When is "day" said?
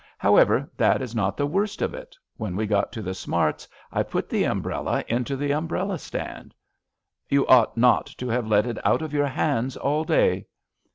7.37-7.37, 10.03-10.47